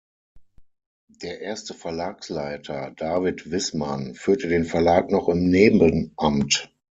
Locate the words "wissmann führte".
3.51-4.47